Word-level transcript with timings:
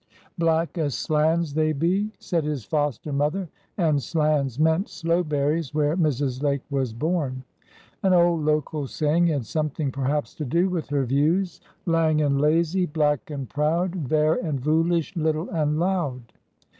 "Black 0.35 0.79
as 0.79 0.95
slans 0.95 1.53
they 1.53 1.73
be," 1.73 2.11
said 2.17 2.43
his 2.43 2.65
foster 2.65 3.13
mother. 3.13 3.49
And 3.77 3.99
slans 4.01 4.57
meant 4.57 4.89
sloe 4.89 5.23
berries 5.23 5.75
where 5.75 5.95
Mrs. 5.95 6.41
Lake 6.41 6.63
was 6.71 6.91
born. 6.91 7.43
An 8.01 8.11
old 8.11 8.41
local 8.43 8.87
saying 8.87 9.27
had 9.27 9.45
something 9.45 9.91
perhaps 9.91 10.33
to 10.33 10.43
do 10.43 10.69
with 10.71 10.89
her 10.89 11.05
views:— 11.05 11.61
"Lang 11.85 12.19
and 12.19 12.41
lazy, 12.41 12.87
Black 12.87 13.29
and 13.29 13.47
proud; 13.47 13.93
Vair 13.95 14.33
and 14.43 14.59
voolish, 14.59 15.15
Little 15.15 15.51
and 15.51 15.77
loud." 15.79 16.33